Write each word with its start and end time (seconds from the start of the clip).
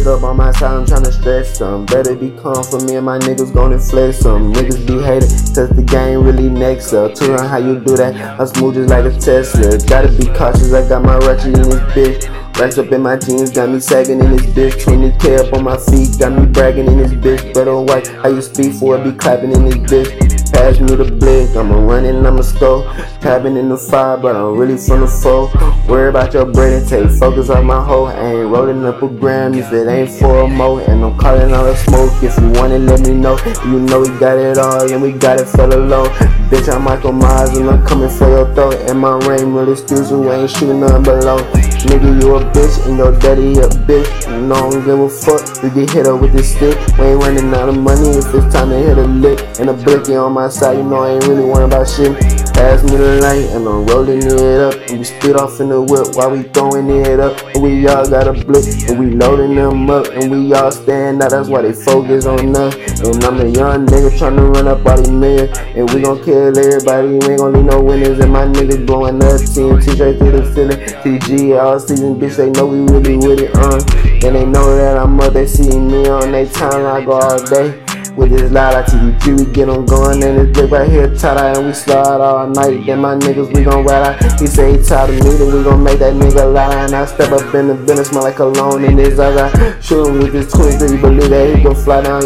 up 0.00 0.22
on 0.22 0.38
my 0.38 0.50
side, 0.52 0.72
I'm 0.72 0.86
tryna 0.86 1.12
stretch 1.12 1.46
some. 1.46 1.84
Better 1.84 2.14
be 2.14 2.30
calm 2.30 2.64
for 2.64 2.80
me 2.80 2.96
and 2.96 3.04
my 3.04 3.18
niggas 3.18 3.52
gonna 3.52 3.78
flex 3.78 4.18
some. 4.18 4.52
Niggas 4.52 4.86
be 4.86 4.94
hating, 5.02 5.28
cause 5.54 5.68
the 5.68 5.82
game 5.82 6.22
really 6.24 6.48
next 6.48 6.94
up. 6.94 7.14
To 7.16 7.46
how 7.46 7.58
you 7.58 7.78
do 7.78 7.96
that, 7.96 8.16
I'm 8.40 8.46
smooth 8.46 8.74
just 8.74 8.88
like 8.88 9.04
a 9.04 9.10
Tesla. 9.10 9.78
Gotta 9.86 10.08
be 10.08 10.26
cautious, 10.34 10.72
I 10.72 10.88
got 10.88 11.02
my 11.02 11.18
ratchet 11.18 11.58
in 11.58 11.68
this 11.68 11.80
bitch. 11.92 12.58
Racks 12.58 12.78
up 12.78 12.90
in 12.90 13.02
my 13.02 13.16
jeans, 13.16 13.50
got 13.50 13.68
me 13.68 13.80
sagging 13.80 14.20
in 14.20 14.30
this 14.34 14.46
bitch. 14.46 14.82
20k 14.82 15.46
up 15.46 15.52
on 15.52 15.64
my 15.64 15.76
feet, 15.76 16.18
got 16.18 16.32
me 16.32 16.46
bragging 16.46 16.86
in 16.86 16.96
this 16.96 17.12
bitch. 17.12 17.52
Better 17.52 17.78
watch 17.78 18.08
how 18.08 18.28
you 18.28 18.40
speak 18.40 18.72
for 18.74 18.96
it, 18.96 19.04
be 19.04 19.12
clapping 19.12 19.52
in 19.52 19.64
this 19.64 19.76
bitch. 19.76 20.31
Pass 20.52 20.78
me 20.80 20.94
the 20.94 21.04
blick, 21.04 21.56
I'ma 21.56 21.76
run 21.76 22.04
and 22.04 22.26
I'ma 22.26 22.42
score. 22.42 22.84
Tapping 23.20 23.56
in 23.56 23.68
the 23.68 23.76
fire, 23.76 24.16
but 24.16 24.36
I'm 24.36 24.56
really 24.56 24.76
from 24.76 25.00
the 25.00 25.06
foe. 25.06 25.50
Worry 25.88 26.08
about 26.10 26.32
your 26.34 26.46
bread 26.46 26.72
and 26.72 26.88
take 26.88 27.10
focus 27.18 27.50
off 27.50 27.64
my 27.64 27.82
hoe. 27.82 28.04
I 28.04 28.32
ain't 28.32 28.50
rolling 28.50 28.84
up 28.84 29.02
a 29.02 29.08
gram 29.08 29.54
if 29.54 29.72
it 29.72 29.88
ain't 29.88 30.10
for 30.10 30.42
a 30.42 30.48
mo. 30.48 30.78
And 30.78 31.04
I'm 31.04 31.18
calling 31.18 31.52
all 31.52 31.64
the 31.64 31.76
smoke. 31.76 32.12
If 32.22 32.38
you 32.38 32.50
want 32.60 32.72
it, 32.72 32.80
let 32.80 33.00
me 33.00 33.14
know. 33.14 33.38
You 33.64 33.80
know 33.80 34.00
we 34.00 34.08
got 34.18 34.38
it 34.38 34.58
all, 34.58 34.90
and 34.92 35.02
we 35.02 35.12
got 35.12 35.40
it 35.40 35.46
for 35.46 35.66
the 35.66 35.78
low. 35.78 36.06
Bitch, 36.50 36.72
I'm 36.72 36.82
Michael 36.82 37.12
Myers, 37.12 37.56
and 37.56 37.70
I'm 37.70 37.84
coming 37.86 38.10
for 38.10 38.28
your 38.28 38.52
throat. 38.54 38.74
And 38.88 39.00
my 39.00 39.16
rain 39.26 39.52
really 39.52 39.72
excuse 39.72 40.10
you, 40.10 40.30
ain't 40.30 40.50
shooting 40.50 40.80
nothing 40.80 41.02
below. 41.02 41.38
Nigga, 41.82 42.22
you 42.22 42.36
a 42.36 42.40
bitch, 42.52 42.86
and 42.86 42.98
your 42.98 43.18
daddy 43.18 43.58
a 43.58 43.68
bitch. 43.88 44.28
You 44.28 44.46
know 44.46 44.54
I 44.54 44.70
don't 44.70 44.84
give 44.84 45.00
a 45.00 45.08
fuck. 45.08 45.62
You 45.62 45.70
get 45.70 45.90
hit 45.90 46.06
up 46.06 46.20
with 46.20 46.32
this 46.32 46.54
stick. 46.54 46.76
We 46.98 47.06
ain't 47.06 47.22
running 47.22 47.52
out 47.54 47.68
of 47.68 47.78
money 47.78 48.10
if 48.10 48.34
it's 48.34 48.54
time 48.54 48.70
to 48.70 48.76
hit 48.76 48.98
a 48.98 49.06
lick. 49.06 49.40
And 49.58 49.70
a 49.70 49.72
blicky 49.72 50.14
on 50.14 50.32
my 50.32 50.41
side, 50.48 50.78
you 50.78 50.84
know 50.84 51.02
I 51.02 51.10
ain't 51.10 51.26
really 51.26 51.44
worrying 51.44 51.70
about 51.70 51.88
shit. 51.88 52.18
Pass 52.54 52.82
me 52.84 52.96
the 52.96 53.20
light, 53.20 53.48
and 53.50 53.66
I'm 53.66 53.86
rolling 53.86 54.22
it 54.22 54.60
up. 54.60 54.74
And 54.88 54.98
we 54.98 55.04
spit 55.04 55.36
off 55.36 55.60
in 55.60 55.68
the 55.68 55.80
whip 55.80 56.14
while 56.14 56.30
we 56.30 56.42
throwing 56.44 56.88
it 56.90 57.20
up. 57.20 57.40
And 57.54 57.62
we 57.62 57.86
all 57.88 58.08
got 58.08 58.28
a 58.28 58.32
blick, 58.32 58.64
and 58.88 58.98
we 58.98 59.10
loading 59.10 59.54
them 59.56 59.90
up. 59.90 60.06
And 60.08 60.30
we 60.30 60.52
all 60.54 60.70
stand 60.70 61.22
out, 61.22 61.30
that's 61.30 61.48
why 61.48 61.62
they 61.62 61.72
focus 61.72 62.26
on 62.26 62.54
us. 62.54 62.74
And 63.00 63.24
I'm 63.24 63.40
a 63.40 63.46
young 63.46 63.86
nigga 63.86 64.16
trying 64.18 64.36
to 64.36 64.42
run 64.42 64.68
up 64.68 64.84
all 64.86 64.96
these 64.96 65.10
millions. 65.10 65.56
And 65.58 65.90
we 65.92 66.02
gon' 66.02 66.22
kill 66.22 66.56
everybody, 66.56 67.08
we 67.08 67.14
ain't 67.14 67.38
gon' 67.38 67.52
leave 67.52 67.64
no 67.64 67.82
winners. 67.82 68.18
And 68.20 68.32
my 68.32 68.44
niggas 68.44 68.86
blowing 68.86 69.16
up, 69.16 69.40
TNT 69.40 69.94
straight 69.94 70.18
through 70.18 70.32
the 70.32 70.54
ceiling. 70.54 70.78
TG 71.02 71.60
all 71.60 71.80
season, 71.80 72.20
bitch, 72.20 72.36
they 72.36 72.50
know 72.50 72.66
we 72.66 72.80
really 72.80 73.16
with 73.16 73.40
it, 73.40 73.54
uh. 73.56 73.80
And 74.26 74.36
they 74.36 74.44
know 74.44 74.76
that 74.76 74.98
I'm 74.98 75.18
up, 75.20 75.32
they 75.32 75.46
see 75.46 75.78
me 75.78 76.08
on 76.08 76.30
they 76.32 76.46
timeline, 76.46 77.02
I 77.02 77.04
go 77.04 77.12
all 77.12 77.44
day. 77.46 77.91
With 78.16 78.30
this 78.30 78.52
loud 78.52 78.74
like 78.74 78.86
TDP, 78.86 79.38
we 79.38 79.52
get 79.52 79.70
on 79.70 79.86
going 79.86 80.22
and 80.22 80.38
this 80.38 80.52
brick 80.52 80.70
right 80.70 80.88
here 80.88 81.04
out 81.04 81.56
and 81.56 81.66
we 81.66 81.72
slide 81.72 82.20
all 82.20 82.46
night. 82.46 82.84
Then 82.84 83.00
my 83.00 83.14
niggas, 83.14 83.54
we 83.54 83.64
gon' 83.64 83.86
ride 83.86 84.06
out. 84.06 84.40
He 84.40 84.46
say 84.46 84.76
he 84.76 84.84
tired 84.84 85.10
of 85.10 85.24
me, 85.24 85.30
then 85.30 85.54
we 85.54 85.62
gon' 85.64 85.82
make 85.82 85.98
that 85.98 86.12
nigga 86.12 86.52
lie. 86.52 86.84
And 86.84 86.94
I 86.94 87.06
step 87.06 87.32
up 87.32 87.54
in 87.54 87.68
the 87.68 87.74
business, 87.74 88.10
smell 88.10 88.24
like 88.24 88.36
cologne 88.36 88.84
in 88.84 88.98
his 88.98 89.18
eyes. 89.18 89.38
I 89.38 89.80
shoot 89.80 90.08
him 90.08 90.18
with 90.18 90.32
this 90.32 90.52
23, 90.52 91.00
believe 91.00 91.30
that 91.30 91.56
he 91.56 91.62
gon' 91.62 91.74
fly 91.74 92.02
down. 92.02 92.22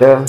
Yeah, 0.00 0.20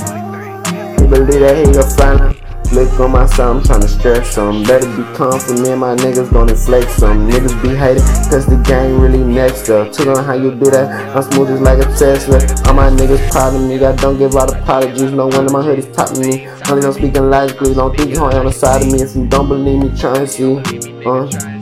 he 1.00 1.08
believe 1.08 1.40
that 1.40 1.68
he 1.68 1.72
gon' 1.72 1.90
fly 1.96 2.18
down. 2.18 2.39
Look 2.72 3.00
on 3.00 3.12
my 3.12 3.26
side, 3.26 3.48
I'm 3.48 3.62
tryna 3.62 3.88
stretch 3.88 4.28
some. 4.28 4.64
Better 4.64 4.86
be 4.86 5.02
and 5.02 5.80
my 5.80 5.96
niggas 5.96 6.32
gonna 6.32 6.56
flex 6.56 6.94
some. 6.94 7.28
Niggas 7.28 7.60
be 7.64 7.70
hating, 7.70 8.04
cause 8.30 8.46
the 8.46 8.62
game 8.64 9.02
really 9.02 9.24
next 9.24 9.70
up. 9.70 9.92
To 9.94 10.12
on 10.12 10.24
how 10.24 10.34
you 10.34 10.52
do 10.52 10.70
that, 10.70 11.16
I'm 11.16 11.24
smooth 11.24 11.48
just 11.48 11.64
like 11.64 11.80
a 11.80 11.86
Tesla. 11.98 12.38
All 12.68 12.76
my 12.76 12.92
niggas 12.92 13.32
proud 13.32 13.56
of 13.56 13.62
me, 13.62 13.84
I 13.84 13.96
don't 13.96 14.20
give 14.20 14.36
out 14.36 14.56
apologies. 14.56 15.12
No 15.12 15.28
one 15.28 15.48
in 15.48 15.52
my 15.52 15.64
hood 15.64 15.80
is 15.80 15.88
topping 15.96 16.22
me. 16.22 16.48
Only 16.70 16.86
I'm 16.86 16.94
speaking 16.94 17.30
logically, 17.30 17.74
don't 17.74 17.96
think 17.98 18.12
you're 18.12 18.24
on 18.24 18.46
the 18.46 18.52
side 18.52 18.84
of 18.84 18.92
me. 18.92 19.02
If 19.02 19.16
you 19.16 19.28
don't 19.28 19.48
believe 19.48 19.84
me, 19.84 20.00
try 20.00 20.20
and 20.20 20.30
see. 20.30 20.56
Uh. 21.06 21.59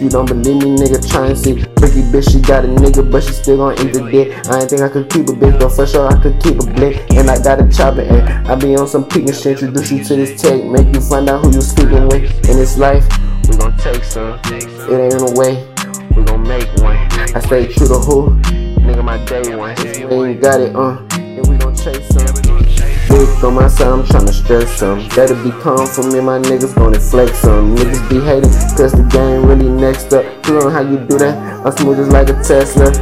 You 0.00 0.08
don't 0.08 0.26
believe 0.26 0.62
me, 0.62 0.76
nigga, 0.76 1.02
try 1.10 1.26
and 1.26 1.36
see. 1.36 1.54
Freaky 1.54 2.02
bitch, 2.06 2.30
she 2.30 2.40
got 2.40 2.64
a 2.64 2.68
nigga, 2.68 3.10
but 3.10 3.20
she 3.24 3.32
still 3.32 3.56
gon' 3.56 3.72
eat 3.84 3.92
the 3.92 4.08
dick. 4.08 4.46
I 4.46 4.60
ain't 4.60 4.70
think 4.70 4.82
I 4.82 4.88
could 4.88 5.10
keep 5.10 5.28
a 5.28 5.32
bitch, 5.32 5.58
but 5.58 5.70
for 5.70 5.88
sure 5.88 6.06
I 6.06 6.22
could 6.22 6.40
keep 6.40 6.60
a 6.60 6.66
blick. 6.66 7.10
And 7.14 7.28
I 7.28 7.42
got 7.42 7.60
a 7.60 7.68
chopper, 7.68 8.02
and 8.02 8.46
I 8.46 8.54
be 8.54 8.76
on 8.76 8.86
some 8.86 9.04
peeking 9.08 9.32
shit. 9.32 9.60
Introduce 9.60 9.90
you 9.90 10.04
to 10.04 10.14
this 10.14 10.40
tape, 10.40 10.64
make 10.66 10.94
you 10.94 11.00
find 11.00 11.28
out 11.28 11.44
who 11.44 11.52
you 11.52 11.60
sleeping 11.60 12.06
with. 12.06 12.30
In 12.48 12.56
this 12.56 12.78
life, 12.78 13.04
we 13.48 13.56
gon' 13.56 13.76
take 13.76 14.04
some. 14.04 14.38
It 14.46 14.92
ain't 14.92 15.14
in 15.14 15.20
a 15.20 15.32
way, 15.34 15.66
we 16.14 16.22
gon' 16.22 16.46
make 16.46 16.68
one. 16.78 16.96
I 17.34 17.40
stay 17.40 17.66
true 17.66 17.88
to 17.88 17.98
who? 17.98 18.30
Nigga, 18.78 19.02
my 19.02 19.18
day 19.24 19.56
one. 19.56 19.74
If 19.78 19.98
you 19.98 20.24
ain't 20.24 20.40
got 20.40 20.60
it, 20.60 20.76
uh, 20.76 21.02
then 21.10 21.42
we 21.48 21.56
gon' 21.56 21.74
chase 21.74 22.06
some. 22.06 22.87
Dick 23.08 23.42
on 23.42 23.54
my 23.54 23.68
side, 23.68 23.88
I'm 23.88 24.02
tryna 24.02 24.32
stress 24.32 24.78
some. 24.78 25.08
Better 25.16 25.34
be 25.42 25.50
calm 25.62 25.86
for 25.86 26.02
me, 26.12 26.20
my 26.20 26.38
niggas 26.38 26.74
gonna 26.74 27.00
flex 27.00 27.38
some. 27.38 27.74
Niggas 27.74 28.08
be 28.10 28.20
hating, 28.20 28.50
cause 28.76 28.92
the 28.92 29.02
game 29.10 29.46
really 29.46 29.70
next 29.70 30.12
up. 30.12 30.24
Know 30.46 30.68
how 30.68 30.80
you 30.80 30.98
do 30.98 31.16
that? 31.18 31.64
I'm 31.64 31.72
smooth 31.72 31.96
just 31.96 32.12
like 32.12 32.28
a 32.28 32.34
Tesla. 32.44 32.92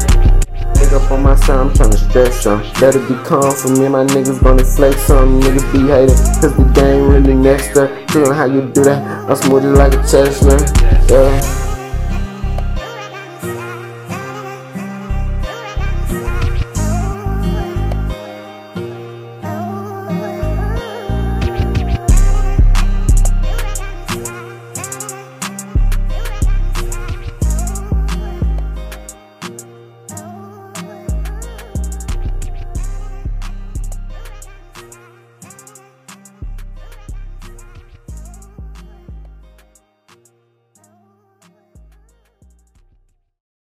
Pick 0.79 0.93
up 0.93 1.11
on 1.11 1.23
my 1.25 1.35
side, 1.35 1.59
I'm 1.59 1.71
tryna 1.71 1.99
stress 2.09 2.43
some. 2.43 2.63
Better 2.81 3.01
be 3.01 3.15
calm 3.25 3.53
for 3.53 3.69
me, 3.69 3.89
my 3.89 4.05
niggas 4.05 4.41
gonna 4.43 4.65
flex 4.65 5.03
some. 5.03 5.41
Niggas 5.41 5.73
be 5.73 5.81
hating, 5.89 6.17
cause 6.41 6.57
the 6.57 6.71
game 6.75 7.11
really 7.11 7.35
next 7.35 7.77
up. 7.77 7.91
Know 8.15 8.33
how 8.33 8.45
you 8.45 8.63
do 8.73 8.85
that? 8.85 9.29
I'm 9.29 9.35
smooth 9.37 9.65
just 9.65 9.77
like 9.77 9.95
a 9.95 10.03
Tesla. 10.07 10.57
Yeah. 11.11 11.66